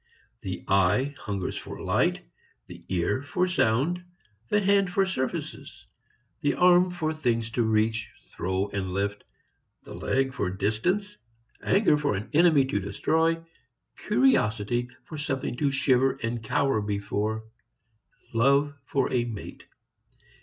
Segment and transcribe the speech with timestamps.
[0.41, 2.25] The eye hungers for light,
[2.65, 4.03] the ear for sound,
[4.49, 5.85] the hand for surfaces,
[6.39, 9.23] the arm for things to reach, throw and lift,
[9.83, 11.17] the leg for distance,
[11.61, 13.43] anger for an enemy to destroy,
[13.95, 17.43] curiosity for something to shiver and cower before,
[18.33, 19.67] love for a mate.